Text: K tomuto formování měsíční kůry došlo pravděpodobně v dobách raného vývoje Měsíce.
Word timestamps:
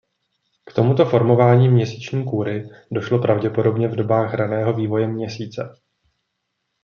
K 0.69 0.73
tomuto 0.73 1.05
formování 1.05 1.69
měsíční 1.69 2.25
kůry 2.25 2.69
došlo 2.91 3.19
pravděpodobně 3.21 3.87
v 3.87 3.95
dobách 3.95 4.33
raného 4.33 4.73
vývoje 4.73 5.07
Měsíce. 5.07 5.63